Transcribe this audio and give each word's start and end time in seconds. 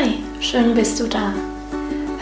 Hi, 0.00 0.10
schön 0.38 0.74
bist 0.74 1.00
du 1.00 1.08
da. 1.08 1.34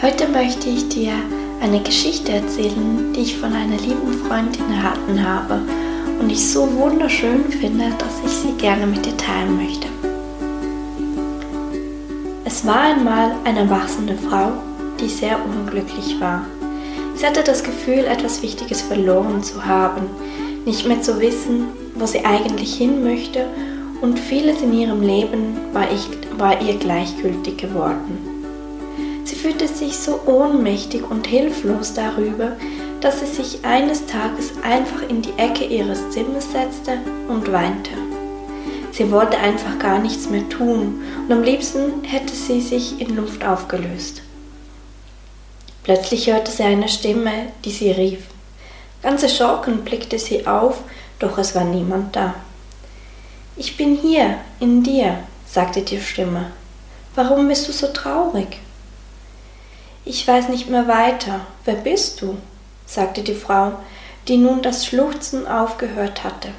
Heute 0.01 0.27
möchte 0.29 0.67
ich 0.67 0.89
dir 0.89 1.13
eine 1.61 1.79
Geschichte 1.79 2.31
erzählen, 2.31 3.13
die 3.13 3.19
ich 3.19 3.37
von 3.37 3.53
einer 3.53 3.77
lieben 3.77 4.13
Freundin 4.25 4.71
erhalten 4.71 5.23
habe 5.23 5.61
und 6.19 6.31
ich 6.31 6.49
so 6.49 6.73
wunderschön 6.73 7.43
finde, 7.51 7.91
dass 7.99 8.19
ich 8.25 8.31
sie 8.31 8.53
gerne 8.53 8.87
mit 8.87 9.05
dir 9.05 9.15
teilen 9.15 9.57
möchte. 9.57 9.87
Es 12.45 12.65
war 12.65 12.81
einmal 12.81 13.33
eine 13.43 13.59
erwachsene 13.59 14.17
Frau, 14.27 14.53
die 14.99 15.09
sehr 15.09 15.37
unglücklich 15.45 16.19
war. 16.19 16.45
Sie 17.13 17.27
hatte 17.27 17.43
das 17.43 17.63
Gefühl, 17.63 18.05
etwas 18.05 18.41
Wichtiges 18.41 18.81
verloren 18.81 19.43
zu 19.43 19.63
haben, 19.63 20.07
nicht 20.65 20.87
mehr 20.87 21.03
zu 21.03 21.21
wissen, 21.21 21.67
wo 21.93 22.07
sie 22.07 22.25
eigentlich 22.25 22.73
hin 22.73 23.03
möchte 23.03 23.45
und 24.01 24.17
vieles 24.17 24.63
in 24.63 24.73
ihrem 24.73 25.01
Leben 25.01 25.57
war, 25.73 25.91
ich, 25.91 26.07
war 26.37 26.61
ihr 26.61 26.77
gleichgültig 26.77 27.57
geworden. 27.57 28.37
Sie 29.23 29.35
fühlte 29.35 29.67
sich 29.67 29.97
so 29.97 30.21
ohnmächtig 30.25 31.03
und 31.09 31.27
hilflos 31.27 31.93
darüber, 31.93 32.53
dass 33.01 33.19
sie 33.19 33.25
sich 33.25 33.65
eines 33.65 34.05
Tages 34.05 34.53
einfach 34.63 35.07
in 35.09 35.21
die 35.21 35.33
Ecke 35.37 35.65
ihres 35.65 36.09
Zimmers 36.11 36.51
setzte 36.51 36.97
und 37.27 37.51
weinte. 37.51 37.91
Sie 38.91 39.11
wollte 39.11 39.37
einfach 39.37 39.77
gar 39.77 39.99
nichts 39.99 40.29
mehr 40.29 40.47
tun 40.49 41.03
und 41.23 41.31
am 41.31 41.43
liebsten 41.43 42.03
hätte 42.03 42.33
sie 42.33 42.61
sich 42.61 42.99
in 42.99 43.15
Luft 43.15 43.45
aufgelöst. 43.45 44.23
Plötzlich 45.83 46.27
hörte 46.31 46.51
sie 46.51 46.63
eine 46.63 46.89
Stimme, 46.89 47.31
die 47.63 47.71
sie 47.71 47.91
rief. 47.91 48.19
Ganz 49.03 49.23
erschrocken 49.23 49.83
blickte 49.83 50.17
sie 50.17 50.47
auf, 50.47 50.81
doch 51.19 51.37
es 51.37 51.53
war 51.53 51.63
niemand 51.63 52.15
da. 52.15 52.33
Ich 53.55 53.77
bin 53.77 53.95
hier, 53.95 54.37
in 54.59 54.83
dir, 54.83 55.19
sagte 55.49 55.81
die 55.81 56.01
Stimme. 56.01 56.51
Warum 57.15 57.47
bist 57.47 57.67
du 57.67 57.71
so 57.71 57.87
traurig? 57.87 58.59
Ich 60.05 60.27
weiß 60.27 60.49
nicht 60.49 60.69
mehr 60.69 60.87
weiter. 60.87 61.41
Wer 61.65 61.75
bist 61.75 62.21
du? 62.21 62.37
sagte 62.85 63.23
die 63.23 63.33
Frau, 63.33 63.73
die 64.27 64.37
nun 64.37 64.61
das 64.61 64.85
Schluchzen 64.85 65.47
aufgehört 65.47 66.23
hatte. 66.23 66.49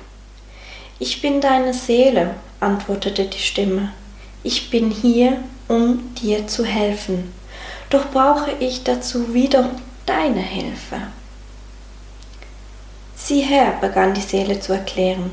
Ich 0.99 1.23
bin 1.23 1.41
deine 1.41 1.73
Seele, 1.73 2.35
antwortete 2.61 3.27
die 3.27 3.39
Stimme. 3.39 3.93
Ich 4.43 4.71
bin 4.71 4.91
hier, 4.91 5.39
um 5.69 6.15
dir 6.15 6.47
zu 6.47 6.65
helfen. 6.65 7.33
Doch 7.91 8.11
brauche 8.11 8.51
ich 8.59 8.85
dazu 8.85 9.33
wieder 9.33 9.71
deine 10.07 10.41
Hilfe. 10.41 10.97
Sieh 13.15 13.41
her, 13.41 13.75
begann 13.81 14.15
die 14.15 14.21
Seele 14.21 14.61
zu 14.61 14.73
erklären. 14.73 15.31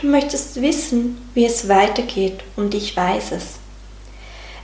Du 0.00 0.06
möchtest 0.06 0.62
wissen, 0.62 1.28
wie 1.34 1.44
es 1.44 1.68
weitergeht, 1.68 2.44
und 2.54 2.72
ich 2.72 2.96
weiß 2.96 3.32
es. 3.32 3.44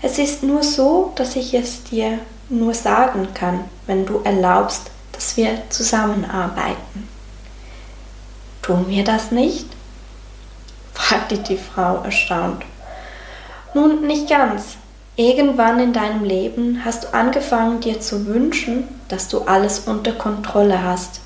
Es 0.01 0.19
ist 0.19 0.45
nur 0.45 0.63
so, 0.63 1.13
dass 1.17 1.35
ich 1.35 1.55
es 1.55 1.83
dir 1.83 2.21
nur 2.49 2.73
sagen 2.73 3.27
kann, 3.35 3.65
wenn 3.89 4.07
du 4.07 4.21
erlaubst, 4.23 4.93
dass 5.11 5.37
wir 5.37 5.63
zusammenarbeiten. 5.71 7.09
Tun 8.63 8.85
wir 8.89 9.03
das 9.03 9.33
nicht? 9.33 9.67
fragte 10.95 11.39
die 11.39 11.57
Frau 11.57 11.97
erstaunt. 12.05 12.63
Nun, 13.75 14.07
nicht 14.07 14.29
ganz. 14.29 14.77
Irgendwann 15.17 15.81
in 15.81 15.93
deinem 15.93 16.23
Leben 16.23 16.83
hast 16.85 17.05
du 17.05 17.15
angefangen 17.15 17.81
dir 17.81 18.01
zu 18.01 18.27
wünschen, 18.27 18.87
dass 19.09 19.27
du 19.27 19.41
alles 19.41 19.81
unter 19.81 20.13
Kontrolle 20.13 20.85
hast 20.85 21.24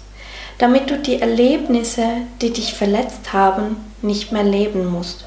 damit 0.58 0.90
du 0.90 0.98
die 0.98 1.20
Erlebnisse, 1.20 2.04
die 2.42 2.52
dich 2.52 2.74
verletzt 2.74 3.32
haben, 3.32 3.76
nicht 4.02 4.32
mehr 4.32 4.44
leben 4.44 4.86
musst. 4.86 5.24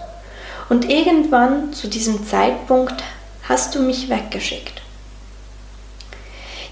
Und 0.70 0.90
irgendwann 0.90 1.74
zu 1.74 1.88
diesem 1.88 2.26
Zeitpunkt 2.28 3.04
hast 3.48 3.76
du 3.76 3.80
mich 3.80 4.10
weggeschickt. 4.10 4.82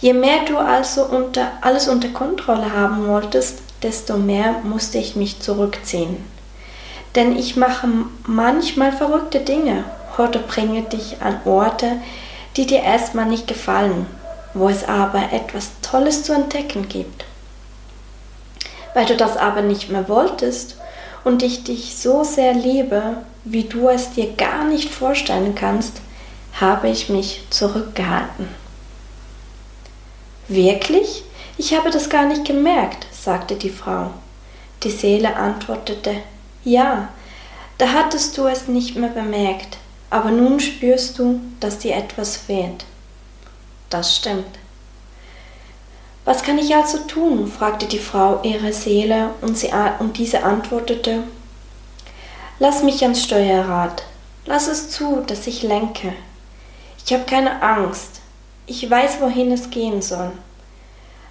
Je 0.01 0.13
mehr 0.13 0.45
du 0.47 0.57
also 0.57 1.03
unter, 1.05 1.51
alles 1.61 1.89
unter 1.89 2.09
Kontrolle 2.09 2.73
haben 2.73 3.07
wolltest, 3.07 3.59
desto 3.81 4.17
mehr 4.17 4.55
musste 4.63 4.97
ich 4.97 5.15
mich 5.15 5.41
zurückziehen. 5.41 6.17
Denn 7.15 7.37
ich 7.37 7.55
mache 7.55 7.87
manchmal 8.25 8.91
verrückte 8.91 9.39
Dinge 9.39 9.83
oder 10.17 10.39
bringe 10.39 10.83
dich 10.83 11.21
an 11.21 11.39
Orte, 11.45 11.93
die 12.55 12.65
dir 12.65 12.81
erstmal 12.81 13.25
nicht 13.25 13.47
gefallen, 13.47 14.05
wo 14.53 14.69
es 14.69 14.87
aber 14.87 15.33
etwas 15.33 15.71
Tolles 15.81 16.23
zu 16.23 16.33
entdecken 16.33 16.87
gibt. 16.87 17.25
Weil 18.99 19.05
du 19.05 19.15
das 19.15 19.37
aber 19.37 19.61
nicht 19.61 19.89
mehr 19.89 20.09
wolltest 20.09 20.75
und 21.23 21.41
ich 21.41 21.63
dich 21.63 21.95
so 21.95 22.25
sehr 22.25 22.53
liebe, 22.53 23.15
wie 23.45 23.63
du 23.63 23.87
es 23.87 24.11
dir 24.11 24.33
gar 24.33 24.65
nicht 24.65 24.89
vorstellen 24.89 25.55
kannst, 25.55 26.01
habe 26.59 26.89
ich 26.89 27.07
mich 27.07 27.45
zurückgehalten. 27.49 28.49
Wirklich? 30.49 31.23
Ich 31.57 31.73
habe 31.77 31.91
das 31.91 32.09
gar 32.09 32.25
nicht 32.25 32.43
gemerkt, 32.43 33.07
sagte 33.13 33.55
die 33.55 33.69
Frau. 33.69 34.11
Die 34.83 34.91
Seele 34.91 35.33
antwortete, 35.33 36.15
ja, 36.65 37.07
da 37.77 37.93
hattest 37.93 38.37
du 38.37 38.47
es 38.47 38.67
nicht 38.67 38.97
mehr 38.97 39.11
bemerkt, 39.11 39.77
aber 40.09 40.29
nun 40.29 40.59
spürst 40.59 41.17
du, 41.19 41.39
dass 41.61 41.79
dir 41.79 41.95
etwas 41.95 42.35
fehlt. 42.35 42.83
Das 43.89 44.17
stimmt. 44.17 44.58
Was 46.25 46.43
kann 46.43 46.57
ich 46.57 46.75
also 46.75 46.99
tun? 46.99 47.47
fragte 47.47 47.85
die 47.85 47.99
Frau 47.99 48.41
ihre 48.43 48.73
Seele, 48.73 49.31
und, 49.41 49.57
sie, 49.57 49.71
und 49.99 50.17
diese 50.17 50.43
antwortete 50.43 51.23
Lass 52.59 52.83
mich 52.83 53.01
ans 53.03 53.23
Steuerrad, 53.23 54.03
lass 54.45 54.67
es 54.67 54.89
zu, 54.89 55.23
dass 55.25 55.47
ich 55.47 55.63
lenke. 55.63 56.13
Ich 57.05 57.13
habe 57.13 57.23
keine 57.23 57.61
Angst, 57.61 58.19
ich 58.65 58.87
weiß, 58.87 59.21
wohin 59.21 59.51
es 59.51 59.69
gehen 59.69 60.01
soll. 60.01 60.31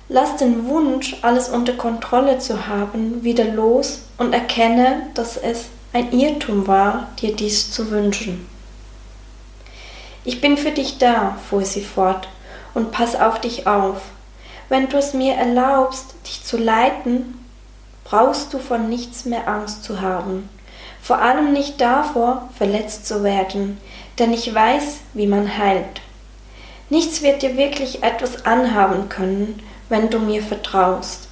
Lass 0.08 0.36
den 0.36 0.66
Wunsch, 0.66 1.16
alles 1.20 1.50
unter 1.50 1.74
Kontrolle 1.74 2.38
zu 2.38 2.66
haben, 2.66 3.22
wieder 3.22 3.44
los 3.44 4.00
und 4.16 4.32
erkenne, 4.32 5.02
dass 5.12 5.36
es 5.36 5.66
ein 5.92 6.12
Irrtum 6.12 6.66
war, 6.66 7.08
dir 7.20 7.36
dies 7.36 7.70
zu 7.70 7.90
wünschen. 7.90 8.48
Ich 10.24 10.40
bin 10.40 10.56
für 10.56 10.70
dich 10.70 10.98
da, 10.98 11.36
fuhr 11.48 11.64
sie 11.64 11.82
fort, 11.82 12.28
und 12.74 12.90
pass 12.90 13.14
auf 13.14 13.40
dich 13.40 13.66
auf. 13.66 14.00
Wenn 14.68 14.88
du 14.88 14.98
es 14.98 15.14
mir 15.14 15.34
erlaubst, 15.34 16.14
dich 16.26 16.44
zu 16.44 16.58
leiten, 16.58 17.44
brauchst 18.04 18.52
du 18.52 18.58
von 18.58 18.88
nichts 18.88 19.24
mehr 19.24 19.48
Angst 19.48 19.84
zu 19.84 20.00
haben. 20.00 20.48
Vor 21.00 21.20
allem 21.20 21.52
nicht 21.52 21.80
davor, 21.80 22.48
verletzt 22.56 23.06
zu 23.06 23.22
werden, 23.22 23.78
denn 24.18 24.32
ich 24.32 24.54
weiß, 24.54 24.98
wie 25.14 25.26
man 25.26 25.56
heilt. 25.56 26.02
Nichts 26.90 27.22
wird 27.22 27.42
dir 27.42 27.56
wirklich 27.56 28.02
etwas 28.02 28.44
anhaben 28.44 29.08
können, 29.08 29.62
wenn 29.88 30.10
du 30.10 30.18
mir 30.18 30.42
vertraust. 30.42 31.28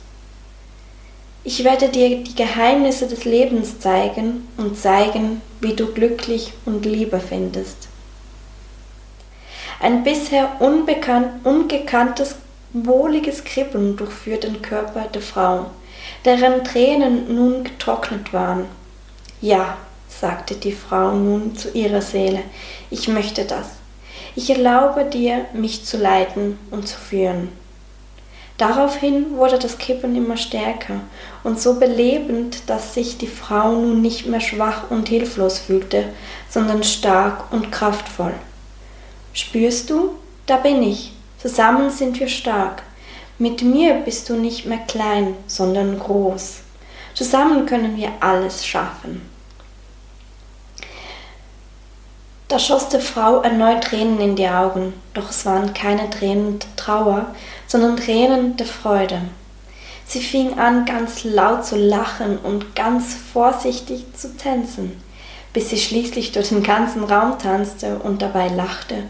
Ich 1.44 1.62
werde 1.62 1.88
dir 1.88 2.24
die 2.24 2.34
Geheimnisse 2.34 3.06
des 3.06 3.24
Lebens 3.24 3.78
zeigen 3.78 4.48
und 4.56 4.78
zeigen, 4.78 5.40
wie 5.60 5.74
du 5.74 5.92
glücklich 5.92 6.52
und 6.64 6.84
Liebe 6.84 7.20
findest. 7.20 7.88
Ein 9.80 10.04
bisher 10.04 10.60
unbekannt, 10.60 11.44
ungekanntes 11.44 12.36
Wohliges 12.84 13.44
Kribbeln 13.44 13.96
durchführt 13.96 14.44
den 14.44 14.60
Körper 14.60 15.06
der 15.12 15.22
Frau, 15.22 15.70
deren 16.24 16.64
Tränen 16.64 17.34
nun 17.34 17.64
getrocknet 17.64 18.32
waren. 18.32 18.66
Ja, 19.40 19.78
sagte 20.08 20.54
die 20.54 20.72
Frau 20.72 21.12
nun 21.12 21.56
zu 21.56 21.70
ihrer 21.70 22.02
Seele, 22.02 22.42
ich 22.90 23.08
möchte 23.08 23.44
das. 23.44 23.68
Ich 24.34 24.50
erlaube 24.50 25.04
dir, 25.04 25.46
mich 25.54 25.84
zu 25.84 25.96
leiten 25.96 26.58
und 26.70 26.86
zu 26.86 26.98
führen. 26.98 27.48
Daraufhin 28.58 29.36
wurde 29.36 29.58
das 29.58 29.78
Kippen 29.78 30.16
immer 30.16 30.36
stärker 30.36 31.00
und 31.44 31.60
so 31.60 31.78
belebend, 31.78 32.68
dass 32.68 32.94
sich 32.94 33.18
die 33.18 33.26
Frau 33.26 33.72
nun 33.72 34.00
nicht 34.00 34.26
mehr 34.26 34.40
schwach 34.40 34.90
und 34.90 35.08
hilflos 35.08 35.58
fühlte, 35.58 36.04
sondern 36.48 36.82
stark 36.82 37.52
und 37.52 37.70
kraftvoll. 37.70 38.34
Spürst 39.34 39.90
du? 39.90 40.16
Da 40.46 40.56
bin 40.56 40.82
ich, 40.82 41.12
Zusammen 41.46 41.90
sind 41.90 42.18
wir 42.18 42.26
stark. 42.26 42.82
Mit 43.38 43.62
mir 43.62 43.94
bist 44.04 44.28
du 44.28 44.34
nicht 44.34 44.66
mehr 44.66 44.80
klein, 44.88 45.36
sondern 45.46 45.96
groß. 45.96 46.56
Zusammen 47.14 47.66
können 47.66 47.96
wir 47.96 48.10
alles 48.18 48.66
schaffen. 48.66 49.22
Da 52.48 52.58
schoss 52.58 52.88
der 52.88 52.98
Frau 52.98 53.42
erneut 53.42 53.84
Tränen 53.84 54.18
in 54.18 54.34
die 54.34 54.48
Augen, 54.48 54.92
doch 55.14 55.30
es 55.30 55.46
waren 55.46 55.72
keine 55.72 56.10
Tränen 56.10 56.58
der 56.58 56.74
Trauer, 56.74 57.26
sondern 57.68 57.96
Tränen 57.96 58.56
der 58.56 58.66
Freude. 58.66 59.22
Sie 60.04 60.20
fing 60.20 60.58
an, 60.58 60.84
ganz 60.84 61.22
laut 61.22 61.64
zu 61.64 61.76
lachen 61.76 62.38
und 62.38 62.74
ganz 62.74 63.14
vorsichtig 63.14 64.04
zu 64.16 64.36
tanzen, 64.36 65.00
bis 65.52 65.70
sie 65.70 65.78
schließlich 65.78 66.32
durch 66.32 66.48
den 66.48 66.64
ganzen 66.64 67.04
Raum 67.04 67.38
tanzte 67.38 68.00
und 68.00 68.20
dabei 68.20 68.48
lachte 68.48 69.04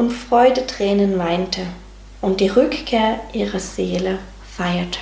und 0.00 0.14
Freudetränen 0.14 1.18
weinte 1.18 1.60
und 2.22 2.40
die 2.40 2.48
Rückkehr 2.48 3.20
ihrer 3.34 3.60
Seele 3.60 4.18
feierte. 4.50 5.00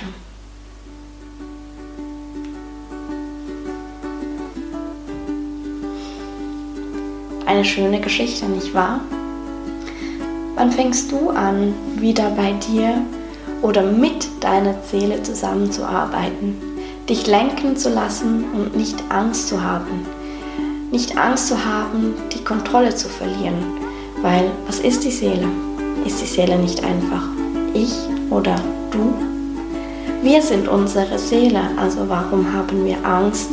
Eine 7.45 7.63
schöne 7.63 8.01
Geschichte, 8.01 8.45
nicht 8.47 8.73
wahr? 8.73 8.99
Wann 10.55 10.69
fängst 10.69 11.13
du 11.13 11.29
an, 11.29 11.73
wieder 11.95 12.31
bei 12.31 12.51
dir 12.51 12.95
oder 13.61 13.83
mit 13.83 14.27
deiner 14.41 14.75
Seele 14.83 15.23
zusammenzuarbeiten, 15.23 16.57
dich 17.07 17.25
lenken 17.25 17.77
zu 17.77 17.87
lassen 17.87 18.43
und 18.51 18.75
nicht 18.75 19.01
Angst 19.07 19.47
zu 19.47 19.63
haben? 19.63 20.05
Nicht 20.91 21.17
Angst 21.17 21.47
zu 21.47 21.63
haben, 21.63 22.15
die 22.33 22.43
Kontrolle 22.43 22.93
zu 22.93 23.07
verlieren, 23.07 23.78
weil 24.21 24.51
was 24.67 24.79
ist 24.79 25.03
die 25.03 25.11
Seele? 25.11 25.47
Ist 26.05 26.21
die 26.21 26.25
Seele 26.25 26.57
nicht 26.57 26.83
einfach 26.83 27.23
ich 27.73 27.93
oder 28.29 28.55
du? 28.91 29.13
Wir 30.21 30.41
sind 30.41 30.67
unsere 30.67 31.17
Seele, 31.17 31.61
also 31.77 32.07
warum 32.07 32.51
haben 32.53 32.85
wir 32.85 32.97
Angst 33.05 33.51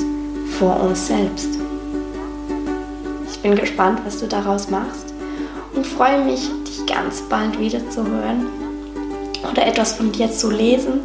vor 0.58 0.80
uns 0.80 1.06
selbst? 1.06 1.48
Ich 3.30 3.38
bin 3.40 3.54
gespannt, 3.54 4.00
was 4.04 4.18
du 4.18 4.26
daraus 4.26 4.68
machst 4.68 5.14
und 5.74 5.86
freue 5.86 6.24
mich, 6.24 6.50
dich 6.66 6.84
ganz 6.86 7.20
bald 7.22 7.58
wieder 7.60 7.88
zu 7.90 8.04
hören 8.04 8.46
oder 9.50 9.66
etwas 9.66 9.92
von 9.92 10.10
dir 10.10 10.30
zu 10.30 10.50
lesen. 10.50 11.00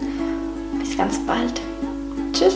Bis 0.80 0.98
ganz 0.98 1.20
bald. 1.20 1.62
Tschüss. 2.34 2.56